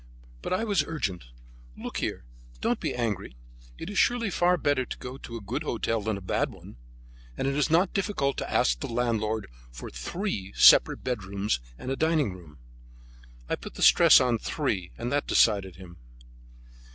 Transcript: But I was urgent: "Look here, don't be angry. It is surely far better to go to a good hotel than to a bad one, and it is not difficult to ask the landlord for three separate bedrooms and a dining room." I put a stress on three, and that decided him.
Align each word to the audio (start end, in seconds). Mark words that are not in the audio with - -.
But 0.41 0.51
I 0.51 0.63
was 0.63 0.83
urgent: 0.87 1.25
"Look 1.77 1.97
here, 1.97 2.25
don't 2.59 2.79
be 2.79 2.95
angry. 2.95 3.35
It 3.77 3.87
is 3.87 3.99
surely 3.99 4.31
far 4.31 4.57
better 4.57 4.83
to 4.83 4.97
go 4.97 5.19
to 5.19 5.37
a 5.37 5.41
good 5.41 5.61
hotel 5.61 6.01
than 6.01 6.15
to 6.15 6.17
a 6.17 6.21
bad 6.23 6.49
one, 6.49 6.77
and 7.37 7.47
it 7.47 7.53
is 7.55 7.69
not 7.69 7.93
difficult 7.93 8.35
to 8.37 8.51
ask 8.51 8.79
the 8.79 8.87
landlord 8.87 9.45
for 9.71 9.91
three 9.91 10.53
separate 10.55 11.03
bedrooms 11.03 11.59
and 11.77 11.91
a 11.91 11.95
dining 11.95 12.33
room." 12.33 12.57
I 13.47 13.55
put 13.55 13.77
a 13.77 13.83
stress 13.83 14.19
on 14.19 14.39
three, 14.39 14.91
and 14.97 15.11
that 15.11 15.27
decided 15.27 15.75
him. 15.75 15.97